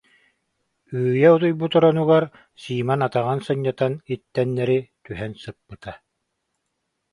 Үүйэ 0.99 1.29
утуйбут 1.35 1.73
оронугар 1.77 2.25
Симон 2.61 3.01
атаҕын 3.07 3.39
сынньатан, 3.47 3.93
иттэннэрэ 4.13 4.79
түһэн 5.05 5.31
сыппыта. 5.43 5.91